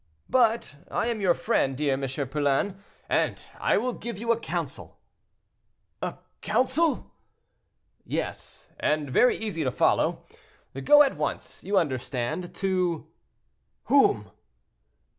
"But 0.31 0.77
I 0.89 1.09
am 1.09 1.21
your 1.21 1.35
friend, 1.35 1.77
dear 1.77 1.93
M. 1.93 2.27
Poulain, 2.27 2.81
and 3.07 3.39
I 3.59 3.77
will 3.77 3.93
give 3.93 4.17
you 4.17 4.31
a 4.31 4.39
counsel." 4.39 4.97
"A 6.01 6.15
counsel?" 6.41 7.11
"Yes; 8.03 8.71
and 8.79 9.11
very 9.11 9.37
easy 9.37 9.63
to 9.63 9.69
follow. 9.69 10.25
Go 10.85 11.03
at 11.03 11.17
once, 11.17 11.63
you 11.63 11.77
understand, 11.77 12.55
to—" 12.55 13.11
"Whom?" 13.83 14.31